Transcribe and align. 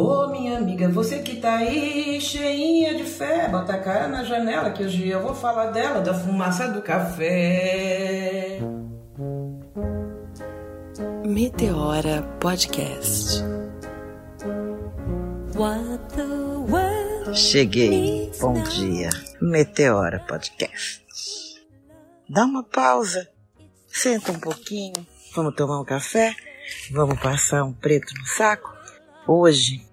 Ô 0.00 0.28
minha 0.28 0.56
amiga, 0.56 0.88
você 0.88 1.18
que 1.18 1.36
tá 1.36 1.56
aí 1.56 2.18
cheinha 2.22 2.94
de 2.94 3.04
fé, 3.04 3.46
bota 3.50 3.74
a 3.74 3.78
cara 3.78 4.08
na 4.08 4.24
janela 4.24 4.70
que 4.70 4.82
hoje 4.82 5.06
eu 5.06 5.20
vou 5.20 5.34
falar 5.34 5.72
dela, 5.72 6.00
da 6.00 6.14
fumaça 6.14 6.68
do 6.68 6.80
café. 6.80 8.58
Meteora 11.22 12.22
Podcast. 12.40 13.44
Cheguei. 17.34 18.32
Bom 18.40 18.54
dia. 18.54 19.10
Meteora 19.38 20.24
Podcast. 20.26 21.04
Dá 22.26 22.46
uma 22.46 22.64
pausa. 22.64 23.28
Senta 23.86 24.32
um 24.32 24.40
pouquinho. 24.40 25.06
Vamos 25.36 25.54
tomar 25.54 25.78
um 25.78 25.84
café? 25.84 26.34
Vamos 26.90 27.20
passar 27.20 27.64
um 27.64 27.72
preto 27.74 28.14
no 28.18 28.24
saco? 28.24 28.74
Hoje 29.28 29.89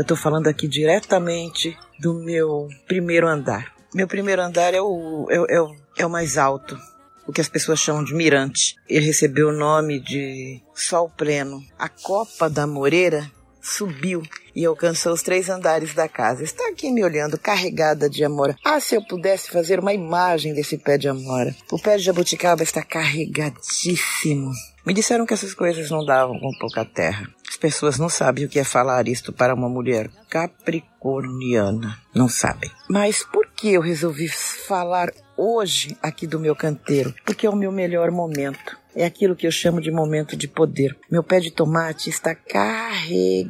eu 0.00 0.04
tô 0.04 0.16
falando 0.16 0.46
aqui 0.46 0.66
diretamente 0.66 1.76
do 1.98 2.14
meu 2.14 2.70
primeiro 2.88 3.28
andar. 3.28 3.74
Meu 3.94 4.08
primeiro 4.08 4.40
andar 4.40 4.72
é 4.72 4.80
o, 4.80 5.26
é, 5.28 5.56
é, 5.56 5.60
o, 5.60 5.76
é 5.98 6.06
o 6.06 6.08
mais 6.08 6.38
alto, 6.38 6.78
o 7.26 7.32
que 7.34 7.40
as 7.42 7.50
pessoas 7.50 7.80
chamam 7.80 8.02
de 8.02 8.14
mirante. 8.14 8.76
Ele 8.88 9.04
recebeu 9.04 9.50
o 9.50 9.52
nome 9.52 10.00
de 10.00 10.62
Sol 10.74 11.10
Pleno. 11.10 11.62
A 11.78 11.86
copa 11.86 12.48
da 12.48 12.66
moreira 12.66 13.30
subiu 13.60 14.22
e 14.56 14.64
alcançou 14.64 15.12
os 15.12 15.22
três 15.22 15.50
andares 15.50 15.92
da 15.92 16.08
casa. 16.08 16.42
Está 16.42 16.66
aqui 16.70 16.90
me 16.90 17.04
olhando, 17.04 17.38
carregada 17.38 18.08
de 18.08 18.24
amora. 18.24 18.56
Ah, 18.64 18.80
se 18.80 18.94
eu 18.94 19.04
pudesse 19.04 19.50
fazer 19.50 19.80
uma 19.80 19.92
imagem 19.92 20.54
desse 20.54 20.78
pé 20.78 20.96
de 20.96 21.10
amora. 21.10 21.54
O 21.70 21.78
pé 21.78 21.98
de 21.98 22.04
jabuticaba 22.04 22.62
está 22.62 22.82
carregadíssimo. 22.82 24.50
Me 24.86 24.94
disseram 24.94 25.26
que 25.26 25.34
essas 25.34 25.52
coisas 25.52 25.90
não 25.90 26.06
davam 26.06 26.40
com 26.40 26.50
pouca 26.58 26.86
terra. 26.86 27.28
As 27.60 27.74
pessoas 27.74 27.98
não 27.98 28.08
sabem 28.08 28.46
o 28.46 28.48
que 28.48 28.58
é 28.58 28.64
falar 28.64 29.06
isto 29.06 29.34
para 29.34 29.54
uma 29.54 29.68
mulher 29.68 30.08
capricorniana. 30.30 31.98
Não 32.14 32.26
sabem. 32.26 32.70
Mas 32.88 33.22
por 33.22 33.48
que 33.48 33.74
eu 33.74 33.82
resolvi 33.82 34.28
falar 34.28 35.12
hoje 35.36 35.94
aqui 36.02 36.26
do 36.26 36.40
meu 36.40 36.56
canteiro? 36.56 37.14
Porque 37.22 37.46
é 37.46 37.50
o 37.50 37.54
meu 37.54 37.70
melhor 37.70 38.10
momento. 38.10 38.78
É 38.96 39.04
aquilo 39.04 39.36
que 39.36 39.46
eu 39.46 39.50
chamo 39.50 39.78
de 39.78 39.90
momento 39.90 40.34
de 40.38 40.48
poder. 40.48 40.96
Meu 41.10 41.22
pé 41.22 41.38
de 41.38 41.50
tomate 41.50 42.08
está 42.08 42.34
carregadinho. 42.34 43.46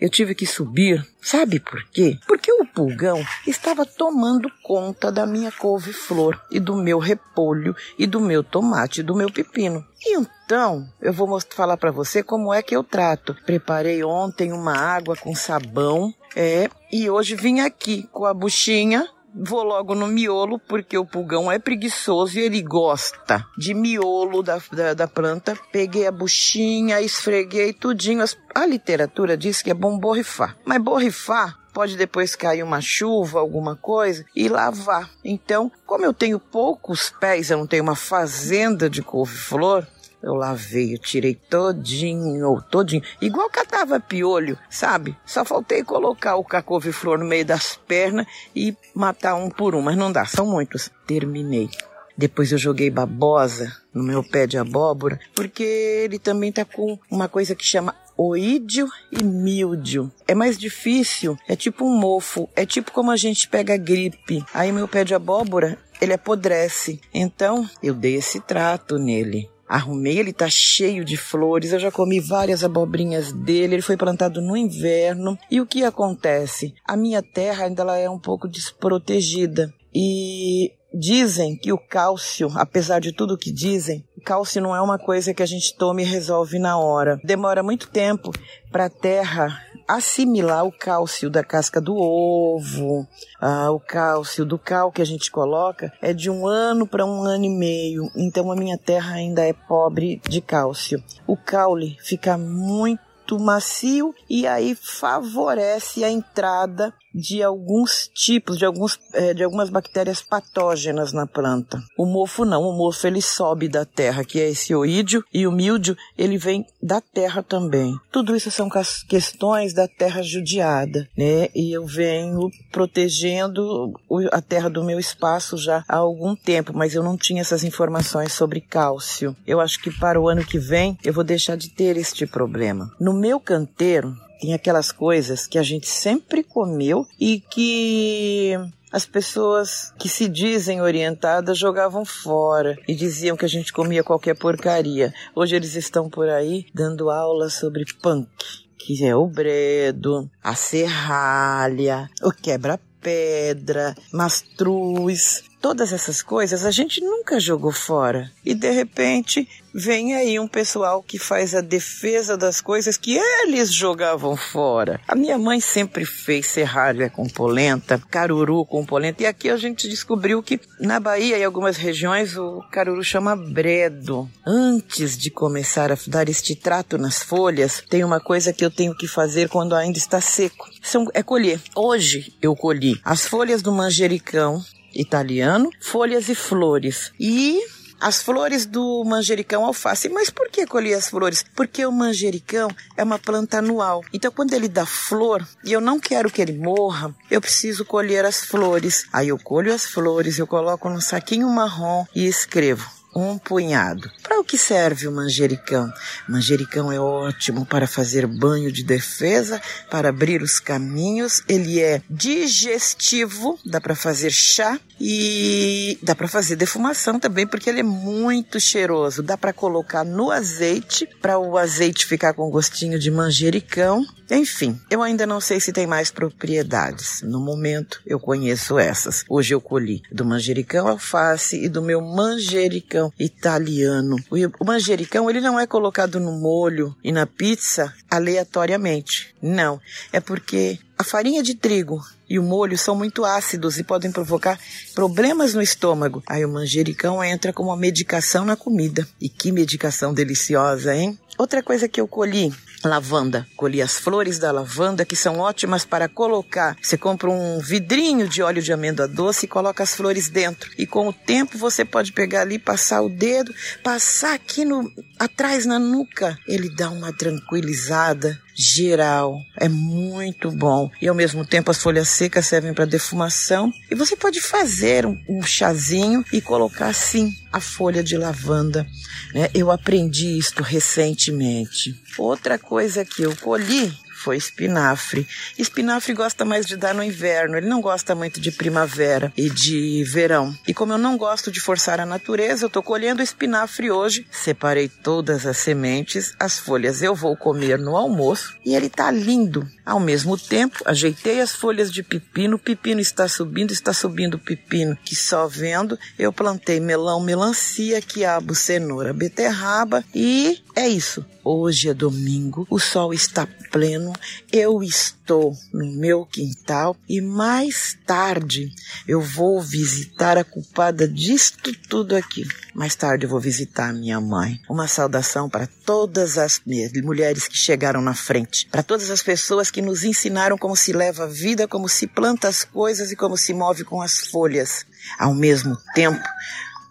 Eu 0.00 0.08
tive 0.08 0.32
que 0.32 0.46
subir. 0.46 1.04
Sabe 1.20 1.58
por 1.58 1.84
quê? 1.90 2.16
Porque 2.28 2.51
pulgão 2.74 3.22
estava 3.46 3.84
tomando 3.84 4.50
conta 4.62 5.10
da 5.10 5.26
minha 5.26 5.52
couve-flor 5.52 6.40
e 6.50 6.58
do 6.58 6.76
meu 6.76 6.98
repolho 6.98 7.74
e 7.98 8.06
do 8.06 8.20
meu 8.20 8.42
tomate 8.42 9.00
e 9.00 9.04
do 9.04 9.14
meu 9.14 9.30
pepino. 9.30 9.84
Então, 10.04 10.88
eu 11.00 11.12
vou 11.12 11.38
falar 11.50 11.76
para 11.76 11.90
você 11.90 12.22
como 12.22 12.52
é 12.52 12.62
que 12.62 12.74
eu 12.74 12.82
trato. 12.82 13.36
Preparei 13.46 14.02
ontem 14.02 14.52
uma 14.52 14.76
água 14.76 15.16
com 15.16 15.34
sabão, 15.34 16.12
é, 16.34 16.68
e 16.90 17.08
hoje 17.08 17.34
vim 17.34 17.60
aqui 17.60 18.08
com 18.12 18.24
a 18.24 18.34
buchinha 18.34 19.08
vou 19.34 19.62
logo 19.62 19.94
no 19.94 20.06
miolo, 20.06 20.58
porque 20.58 20.96
o 20.98 21.06
pulgão 21.06 21.50
é 21.50 21.58
preguiçoso 21.58 22.38
e 22.38 22.42
ele 22.42 22.62
gosta 22.62 23.44
de 23.56 23.72
miolo 23.74 24.42
da, 24.42 24.60
da, 24.70 24.94
da 24.94 25.08
planta. 25.08 25.58
Peguei 25.72 26.06
a 26.06 26.12
buchinha, 26.12 27.00
esfreguei 27.00 27.72
tudinho. 27.72 28.24
A 28.54 28.66
literatura 28.66 29.36
diz 29.36 29.62
que 29.62 29.70
é 29.70 29.74
bom 29.74 29.98
borrifar. 29.98 30.56
Mas 30.64 30.82
borrifar 30.82 31.58
pode 31.72 31.96
depois 31.96 32.36
cair 32.36 32.62
uma 32.62 32.80
chuva, 32.80 33.40
alguma 33.40 33.74
coisa, 33.76 34.24
e 34.34 34.48
lavar. 34.48 35.10
Então, 35.24 35.70
como 35.86 36.04
eu 36.04 36.12
tenho 36.12 36.38
poucos 36.38 37.10
pés, 37.10 37.50
eu 37.50 37.58
não 37.58 37.66
tenho 37.66 37.82
uma 37.82 37.96
fazenda 37.96 38.88
de 38.88 39.02
couve-flor, 39.02 39.86
eu 40.22 40.34
lavei, 40.34 40.94
eu 40.94 40.98
tirei 40.98 41.34
todinho, 41.34 42.62
todinho. 42.70 43.02
Igual 43.20 43.50
catava 43.50 43.98
piolho, 43.98 44.56
sabe? 44.70 45.16
Só 45.26 45.44
faltei 45.44 45.82
colocar 45.82 46.36
o 46.36 46.44
cacouve-flor 46.44 47.18
no 47.18 47.24
meio 47.24 47.44
das 47.44 47.76
pernas 47.76 48.26
e 48.54 48.76
matar 48.94 49.34
um 49.34 49.50
por 49.50 49.74
um, 49.74 49.82
mas 49.82 49.96
não 49.96 50.12
dá, 50.12 50.24
são 50.24 50.46
muitos. 50.46 50.90
Terminei. 51.06 51.68
Depois 52.16 52.52
eu 52.52 52.58
joguei 52.58 52.90
babosa 52.90 53.74
no 53.92 54.02
meu 54.02 54.22
pé 54.22 54.46
de 54.46 54.58
abóbora, 54.58 55.18
porque 55.34 55.62
ele 55.62 56.18
também 56.18 56.52
tá 56.52 56.64
com 56.64 56.98
uma 57.10 57.28
coisa 57.28 57.54
que 57.54 57.64
chama 57.64 57.94
oídio 58.28 58.88
e 59.10 59.22
míldio. 59.22 60.10
É 60.26 60.34
mais 60.34 60.58
difícil, 60.58 61.36
é 61.48 61.56
tipo 61.56 61.84
um 61.84 61.98
mofo, 61.98 62.48
é 62.54 62.64
tipo 62.64 62.92
como 62.92 63.10
a 63.10 63.16
gente 63.16 63.48
pega 63.48 63.76
gripe. 63.76 64.44
Aí 64.52 64.72
meu 64.72 64.88
pé 64.88 65.04
de 65.04 65.14
abóbora, 65.14 65.78
ele 66.00 66.12
apodrece. 66.12 67.00
Então, 67.14 67.68
eu 67.82 67.94
dei 67.94 68.16
esse 68.16 68.40
trato 68.40 68.98
nele. 68.98 69.48
Arrumei, 69.68 70.18
ele 70.18 70.34
tá 70.34 70.50
cheio 70.50 71.02
de 71.02 71.16
flores, 71.16 71.72
eu 71.72 71.78
já 71.78 71.90
comi 71.90 72.20
várias 72.20 72.62
abobrinhas 72.62 73.32
dele, 73.32 73.76
ele 73.76 73.82
foi 73.82 73.96
plantado 73.96 74.42
no 74.42 74.54
inverno. 74.54 75.38
E 75.50 75.62
o 75.62 75.66
que 75.66 75.82
acontece? 75.82 76.74
A 76.86 76.94
minha 76.94 77.22
terra 77.22 77.64
ainda 77.64 77.82
ela 77.82 77.96
é 77.96 78.10
um 78.10 78.18
pouco 78.18 78.46
desprotegida. 78.46 79.72
E 79.94 80.72
dizem 80.92 81.56
que 81.56 81.72
o 81.72 81.78
cálcio, 81.78 82.50
apesar 82.56 83.00
de 83.00 83.12
tudo 83.12 83.38
que 83.38 83.52
dizem, 83.52 84.04
o 84.16 84.20
cálcio 84.20 84.62
não 84.62 84.74
é 84.74 84.80
uma 84.80 84.98
coisa 84.98 85.34
que 85.34 85.42
a 85.42 85.46
gente 85.46 85.76
toma 85.76 86.02
e 86.02 86.04
resolve 86.04 86.58
na 86.58 86.78
hora. 86.78 87.18
Demora 87.24 87.62
muito 87.62 87.88
tempo 87.88 88.30
para 88.70 88.86
a 88.86 88.90
terra 88.90 89.60
assimilar 89.88 90.64
o 90.64 90.72
cálcio 90.72 91.28
da 91.28 91.42
casca 91.42 91.80
do 91.80 91.96
ovo, 91.96 93.06
ah, 93.40 93.70
o 93.70 93.80
cálcio 93.80 94.44
do 94.44 94.58
cal 94.58 94.92
que 94.92 95.02
a 95.02 95.04
gente 95.04 95.30
coloca, 95.30 95.92
é 96.00 96.12
de 96.12 96.30
um 96.30 96.46
ano 96.46 96.86
para 96.86 97.04
um 97.04 97.22
ano 97.22 97.44
e 97.44 97.50
meio. 97.50 98.10
Então 98.16 98.50
a 98.50 98.56
minha 98.56 98.78
terra 98.78 99.14
ainda 99.14 99.42
é 99.42 99.52
pobre 99.52 100.20
de 100.28 100.40
cálcio. 100.40 101.02
O 101.26 101.36
caule 101.36 101.96
fica 102.00 102.38
muito 102.38 103.38
macio 103.38 104.14
e 104.28 104.46
aí 104.46 104.74
favorece 104.74 106.04
a 106.04 106.10
entrada 106.10 106.92
de 107.14 107.42
alguns 107.42 108.10
tipos, 108.14 108.58
de, 108.58 108.64
alguns, 108.64 108.98
é, 109.12 109.34
de 109.34 109.42
algumas 109.42 109.70
bactérias 109.70 110.22
patógenas 110.22 111.12
na 111.12 111.26
planta. 111.26 111.82
O 111.96 112.06
mofo 112.06 112.44
não, 112.44 112.62
o 112.62 112.76
mofo 112.76 113.06
ele 113.06 113.22
sobe 113.22 113.68
da 113.68 113.84
terra, 113.84 114.24
que 114.24 114.40
é 114.40 114.50
esse 114.50 114.74
oídio, 114.74 115.24
e 115.32 115.46
o 115.46 115.52
míldio 115.52 115.96
ele 116.16 116.38
vem 116.38 116.66
da 116.82 117.00
terra 117.00 117.42
também. 117.42 117.94
Tudo 118.10 118.36
isso 118.36 118.50
são 118.50 118.68
questões 119.08 119.72
da 119.72 119.86
terra 119.86 120.22
judiada, 120.22 121.08
né? 121.16 121.48
E 121.54 121.72
eu 121.72 121.86
venho 121.86 122.50
protegendo 122.70 123.92
a 124.30 124.40
terra 124.40 124.68
do 124.68 124.84
meu 124.84 124.98
espaço 124.98 125.56
já 125.56 125.84
há 125.88 125.96
algum 125.96 126.34
tempo, 126.34 126.72
mas 126.74 126.94
eu 126.94 127.02
não 127.02 127.16
tinha 127.16 127.40
essas 127.40 127.64
informações 127.64 128.32
sobre 128.32 128.60
cálcio. 128.60 129.36
Eu 129.46 129.60
acho 129.60 129.80
que 129.80 129.90
para 129.90 130.20
o 130.20 130.28
ano 130.28 130.44
que 130.44 130.58
vem 130.58 130.98
eu 131.04 131.12
vou 131.12 131.24
deixar 131.24 131.56
de 131.56 131.70
ter 131.70 131.96
este 131.96 132.26
problema. 132.26 132.90
No 133.00 133.12
meu 133.12 133.38
canteiro, 133.38 134.14
tem 134.42 134.54
aquelas 134.54 134.90
coisas 134.90 135.46
que 135.46 135.56
a 135.56 135.62
gente 135.62 135.86
sempre 135.86 136.42
comeu 136.42 137.06
e 137.18 137.38
que 137.38 138.58
as 138.90 139.06
pessoas 139.06 139.94
que 139.96 140.08
se 140.08 140.28
dizem 140.28 140.82
orientadas 140.82 141.56
jogavam 141.56 142.04
fora 142.04 142.76
e 142.88 142.94
diziam 142.94 143.36
que 143.36 143.44
a 143.44 143.48
gente 143.48 143.72
comia 143.72 144.02
qualquer 144.02 144.36
porcaria. 144.36 145.14
Hoje 145.32 145.54
eles 145.54 145.76
estão 145.76 146.10
por 146.10 146.28
aí 146.28 146.66
dando 146.74 147.08
aula 147.08 147.48
sobre 147.48 147.84
punk, 148.02 148.28
que 148.76 149.06
é 149.06 149.14
o 149.14 149.28
bredo, 149.28 150.28
a 150.42 150.56
serralha, 150.56 152.10
o 152.20 152.32
quebra-pedra, 152.32 153.94
mastruz. 154.12 155.44
Todas 155.62 155.92
essas 155.92 156.20
coisas 156.20 156.64
a 156.64 156.72
gente 156.72 157.00
nunca 157.00 157.38
jogou 157.38 157.70
fora. 157.70 158.28
E 158.44 158.52
de 158.52 158.68
repente 158.72 159.48
vem 159.72 160.12
aí 160.16 160.38
um 160.40 160.48
pessoal 160.48 161.00
que 161.00 161.20
faz 161.20 161.54
a 161.54 161.60
defesa 161.60 162.36
das 162.36 162.60
coisas 162.60 162.96
que 162.96 163.16
eles 163.16 163.72
jogavam 163.72 164.36
fora. 164.36 165.00
A 165.06 165.14
minha 165.14 165.38
mãe 165.38 165.60
sempre 165.60 166.04
fez 166.04 166.46
serralha 166.46 167.08
com 167.08 167.28
polenta, 167.28 168.02
caruru 168.10 168.66
com 168.66 168.84
polenta, 168.84 169.22
e 169.22 169.26
aqui 169.26 169.48
a 169.48 169.56
gente 169.56 169.88
descobriu 169.88 170.42
que 170.42 170.60
na 170.80 170.98
Bahia 170.98 171.38
e 171.38 171.44
algumas 171.44 171.76
regiões 171.76 172.36
o 172.36 172.60
caruru 172.72 173.04
chama 173.04 173.36
bredo. 173.36 174.28
Antes 174.44 175.16
de 175.16 175.30
começar 175.30 175.92
a 175.92 175.98
dar 176.08 176.28
este 176.28 176.56
trato 176.56 176.98
nas 176.98 177.22
folhas, 177.22 177.84
tem 177.88 178.02
uma 178.02 178.18
coisa 178.18 178.52
que 178.52 178.64
eu 178.64 178.70
tenho 178.70 178.96
que 178.96 179.06
fazer 179.06 179.48
quando 179.48 179.76
ainda 179.76 179.96
está 179.96 180.20
seco. 180.20 180.68
São, 180.82 181.06
é 181.14 181.22
colher. 181.22 181.60
Hoje 181.76 182.34
eu 182.42 182.56
colhi 182.56 183.00
as 183.04 183.26
folhas 183.26 183.62
do 183.62 183.70
manjericão 183.70 184.60
italiano, 184.94 185.70
folhas 185.80 186.28
e 186.28 186.34
flores. 186.34 187.12
E 187.18 187.60
as 188.02 188.20
flores 188.20 188.66
do 188.66 189.04
manjericão 189.04 189.64
alface. 189.64 190.08
Mas 190.08 190.28
por 190.28 190.50
que 190.50 190.66
colhi 190.66 190.92
as 190.92 191.08
flores? 191.08 191.44
Porque 191.54 191.86
o 191.86 191.92
manjericão 191.92 192.68
é 192.96 193.04
uma 193.04 193.18
planta 193.18 193.58
anual. 193.58 194.02
Então, 194.12 194.32
quando 194.32 194.52
ele 194.54 194.68
dá 194.68 194.84
flor 194.84 195.46
e 195.64 195.72
eu 195.72 195.80
não 195.80 196.00
quero 196.00 196.30
que 196.30 196.42
ele 196.42 196.58
morra, 196.58 197.14
eu 197.30 197.40
preciso 197.40 197.84
colher 197.84 198.24
as 198.24 198.44
flores. 198.44 199.06
Aí 199.12 199.28
eu 199.28 199.38
colho 199.38 199.72
as 199.72 199.86
flores, 199.86 200.38
eu 200.38 200.46
coloco 200.46 200.90
num 200.90 201.00
saquinho 201.00 201.48
marrom 201.48 202.04
e 202.14 202.26
escrevo 202.26 203.01
um 203.14 203.38
punhado. 203.38 204.10
Para 204.22 204.40
o 204.40 204.44
que 204.44 204.56
serve 204.56 205.06
o 205.06 205.12
manjericão? 205.12 205.92
Manjericão 206.28 206.90
é 206.90 206.98
ótimo 206.98 207.66
para 207.66 207.86
fazer 207.86 208.26
banho 208.26 208.72
de 208.72 208.82
defesa, 208.82 209.60
para 209.90 210.08
abrir 210.08 210.42
os 210.42 210.58
caminhos. 210.58 211.42
Ele 211.48 211.80
é 211.80 212.02
digestivo, 212.08 213.58
dá 213.64 213.80
para 213.80 213.94
fazer 213.94 214.30
chá 214.30 214.78
e 215.00 215.98
dá 216.02 216.14
para 216.14 216.28
fazer 216.28 216.56
defumação 216.56 217.18
também, 217.18 217.46
porque 217.46 217.68
ele 217.68 217.80
é 217.80 217.84
muito 217.84 218.60
cheiroso. 218.60 219.22
Dá 219.22 219.36
para 219.36 219.52
colocar 219.52 220.04
no 220.04 220.30
azeite, 220.30 221.08
para 221.20 221.38
o 221.38 221.58
azeite 221.58 222.06
ficar 222.06 222.32
com 222.34 222.50
gostinho 222.50 222.98
de 222.98 223.10
manjericão. 223.10 224.04
Enfim, 224.30 224.80
eu 224.90 225.02
ainda 225.02 225.26
não 225.26 225.40
sei 225.40 225.60
se 225.60 225.72
tem 225.72 225.86
mais 225.86 226.10
propriedades. 226.10 227.20
No 227.22 227.40
momento, 227.40 228.00
eu 228.06 228.18
conheço 228.18 228.78
essas. 228.78 229.24
Hoje 229.28 229.54
eu 229.54 229.60
colhi 229.60 230.02
do 230.10 230.24
manjericão 230.24 230.88
alface 230.88 231.62
e 231.62 231.68
do 231.68 231.82
meu 231.82 232.00
manjericão 232.00 233.01
italiano. 233.18 234.16
O 234.58 234.64
manjericão, 234.64 235.30
ele 235.30 235.40
não 235.40 235.58
é 235.58 235.66
colocado 235.66 236.20
no 236.20 236.32
molho 236.32 236.94
e 237.02 237.10
na 237.10 237.26
pizza 237.26 237.94
aleatoriamente. 238.10 239.34
Não, 239.40 239.80
é 240.12 240.20
porque 240.20 240.78
a 241.02 241.04
farinha 241.04 241.42
de 241.42 241.54
trigo 241.56 242.00
e 242.30 242.38
o 242.38 242.42
molho 242.44 242.78
são 242.78 242.94
muito 242.94 243.24
ácidos 243.24 243.76
e 243.76 243.82
podem 243.82 244.12
provocar 244.12 244.58
problemas 244.94 245.52
no 245.52 245.60
estômago. 245.60 246.22
Aí 246.26 246.44
o 246.44 246.48
manjericão 246.48 247.22
entra 247.22 247.52
como 247.52 247.70
uma 247.70 247.76
medicação 247.76 248.44
na 248.44 248.54
comida. 248.56 249.06
E 249.20 249.28
que 249.28 249.50
medicação 249.50 250.14
deliciosa, 250.14 250.94
hein? 250.94 251.18
Outra 251.36 251.62
coisa 251.62 251.88
que 251.88 252.00
eu 252.00 252.06
colhi 252.06 252.52
lavanda. 252.88 253.46
Colhi 253.56 253.82
as 253.82 253.98
flores 253.98 254.38
da 254.38 254.50
lavanda 254.50 255.04
que 255.04 255.16
são 255.16 255.38
ótimas 255.38 255.84
para 255.84 256.08
colocar. 256.08 256.76
Você 256.80 256.96
compra 256.96 257.30
um 257.30 257.58
vidrinho 257.58 258.28
de 258.28 258.42
óleo 258.42 258.62
de 258.62 258.72
amêndoa 258.72 259.08
doce 259.08 259.46
e 259.46 259.48
coloca 259.48 259.82
as 259.82 259.94
flores 259.94 260.28
dentro. 260.28 260.70
E 260.78 260.86
com 260.86 261.08
o 261.08 261.12
tempo 261.12 261.58
você 261.58 261.84
pode 261.84 262.12
pegar 262.12 262.42
ali, 262.42 262.58
passar 262.58 263.02
o 263.02 263.08
dedo, 263.08 263.54
passar 263.82 264.34
aqui 264.34 264.64
no 264.64 264.90
atrás 265.18 265.66
na 265.66 265.78
nuca. 265.78 266.38
Ele 266.46 266.68
dá 266.74 266.90
uma 266.90 267.12
tranquilizada 267.12 268.40
geral. 268.54 269.40
É 269.56 269.68
muito 269.68 270.50
bom. 270.50 270.90
E 271.00 271.08
ao 271.08 271.14
mesmo 271.14 271.44
tempo 271.44 271.70
as 271.70 271.78
folhas 271.82 272.08
secas 272.08 272.46
servem 272.46 272.74
para 272.74 272.84
defumação. 272.84 273.72
E 273.90 273.94
você 273.94 274.16
pode 274.16 274.40
fazer 274.40 275.06
um, 275.06 275.18
um 275.28 275.42
chazinho 275.42 276.24
e 276.32 276.40
colocar 276.40 276.88
assim 276.88 277.34
a 277.52 277.60
folha 277.60 278.02
de 278.02 278.16
lavanda. 278.16 278.86
Né? 279.34 279.48
Eu 279.54 279.70
aprendi 279.70 280.38
isto 280.38 280.62
recentemente. 280.62 281.94
Outra 282.18 282.58
coisa 282.58 283.04
que 283.04 283.22
eu 283.22 283.34
colhi 283.36 283.92
foi 284.22 284.36
espinafre. 284.36 285.26
Espinafre 285.58 286.14
gosta 286.14 286.44
mais 286.44 286.64
de 286.64 286.76
dar 286.76 286.94
no 286.94 287.02
inverno, 287.02 287.56
ele 287.56 287.68
não 287.68 287.80
gosta 287.80 288.14
muito 288.14 288.40
de 288.40 288.52
primavera 288.52 289.32
e 289.36 289.50
de 289.50 290.04
verão. 290.04 290.56
E 290.66 290.72
como 290.72 290.92
eu 290.92 290.98
não 290.98 291.16
gosto 291.16 291.50
de 291.50 291.60
forçar 291.60 292.00
a 292.00 292.06
natureza, 292.06 292.64
eu 292.64 292.68
estou 292.68 292.82
colhendo 292.82 293.22
espinafre 293.22 293.90
hoje. 293.90 294.26
Separei 294.30 294.88
todas 294.88 295.44
as 295.44 295.56
sementes, 295.56 296.34
as 296.38 296.58
folhas 296.58 297.02
eu 297.02 297.14
vou 297.14 297.36
comer 297.36 297.78
no 297.78 297.96
almoço 297.96 298.56
e 298.64 298.74
ele 298.74 298.86
está 298.86 299.10
lindo. 299.10 299.68
Ao 299.84 299.98
mesmo 299.98 300.38
tempo, 300.38 300.78
ajeitei 300.84 301.40
as 301.40 301.52
folhas 301.52 301.90
de 301.90 302.02
pepino, 302.02 302.56
o 302.56 302.58
pepino 302.58 303.00
está 303.00 303.26
subindo, 303.26 303.72
está 303.72 303.92
subindo 303.92 304.34
o 304.34 304.38
pepino, 304.38 304.96
que 305.04 305.16
só 305.16 305.48
vendo 305.48 305.98
eu 306.18 306.32
plantei 306.32 306.78
melão, 306.78 307.20
melancia, 307.20 308.00
quiabo, 308.00 308.54
cenoura, 308.54 309.12
beterraba 309.12 310.04
e 310.14 310.62
é 310.76 310.88
isso. 310.88 311.24
Hoje 311.44 311.88
é 311.88 311.94
domingo, 311.94 312.66
o 312.70 312.78
sol 312.78 313.12
está 313.12 313.48
pleno, 313.72 314.11
eu 314.52 314.82
estou 314.82 315.56
no 315.72 315.86
meu 315.92 316.26
quintal 316.26 316.96
e 317.08 317.20
mais 317.20 317.96
tarde 318.06 318.72
eu 319.06 319.20
vou 319.20 319.60
visitar 319.60 320.36
a 320.36 320.44
culpada 320.44 321.06
disto 321.08 321.72
tudo 321.88 322.16
aqui. 322.16 322.46
Mais 322.74 322.94
tarde 322.94 323.26
eu 323.26 323.30
vou 323.30 323.40
visitar 323.40 323.92
minha 323.92 324.20
mãe. 324.20 324.60
Uma 324.68 324.88
saudação 324.88 325.48
para 325.48 325.66
todas 325.66 326.38
as 326.38 326.60
mulheres 327.02 327.46
que 327.48 327.56
chegaram 327.56 328.00
na 328.00 328.14
frente, 328.14 328.68
para 328.70 328.82
todas 328.82 329.10
as 329.10 329.22
pessoas 329.22 329.70
que 329.70 329.82
nos 329.82 330.04
ensinaram 330.04 330.56
como 330.56 330.76
se 330.76 330.92
leva 330.92 331.24
a 331.24 331.28
vida, 331.28 331.68
como 331.68 331.88
se 331.88 332.06
planta 332.06 332.48
as 332.48 332.64
coisas 332.64 333.10
e 333.12 333.16
como 333.16 333.36
se 333.36 333.52
move 333.52 333.84
com 333.84 334.00
as 334.00 334.18
folhas. 334.18 334.86
Ao 335.18 335.34
mesmo 335.34 335.76
tempo, 335.94 336.22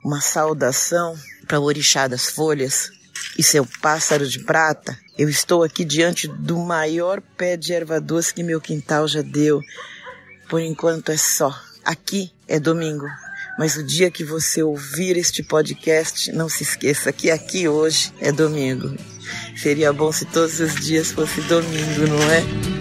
uma 0.04 0.22
saudação 0.22 1.18
para 1.48 1.60
o 1.60 1.64
orixá 1.64 2.08
das 2.08 2.30
folhas, 2.30 2.90
e 3.38 3.44
seu 3.44 3.66
pássaro 3.82 4.28
de 4.28 4.40
prata, 4.40 4.98
eu 5.18 5.30
estou 5.30 5.64
aqui 5.64 5.86
diante 5.86 6.28
do 6.28 6.58
maior 6.58 7.22
pé 7.38 7.56
de 7.56 7.74
erva 7.74 8.00
doce 8.00 8.34
que 8.34 8.44
meu 8.44 8.60
quintal 8.60 9.08
já 9.08 9.22
deu. 9.22 9.62
Por 10.50 10.62
enquanto 10.62 11.12
é 11.12 11.18
só. 11.18 11.58
Aqui 11.84 12.32
é 12.48 12.60
domingo. 12.60 13.06
Mas 13.58 13.76
o 13.76 13.84
dia 13.84 14.10
que 14.10 14.24
você 14.24 14.64
ouvir 14.64 15.18
este 15.18 15.44
podcast, 15.44 16.32
não 16.32 16.50
se 16.50 16.64
esqueça 16.64 17.12
que 17.12 17.30
aqui 17.30 17.68
hoje 17.68 18.14
é 18.20 18.32
domingo. 18.32 18.96
Seria 19.56 19.94
bom 19.94 20.12
se 20.12 20.26
todos 20.26 20.60
os 20.60 20.76
dias 20.76 21.12
fosse 21.12 21.42
domingo, 21.42 22.08
não 22.08 22.32
é? 22.32 22.81